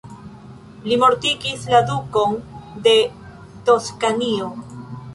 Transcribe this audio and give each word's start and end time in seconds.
Li 0.87 0.97
mortigis 1.03 1.69
la 1.75 1.83
Dukon 1.91 2.35
de 2.89 2.97
Toskanio. 3.71 4.53